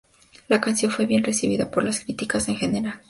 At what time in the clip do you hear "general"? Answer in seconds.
2.55-2.99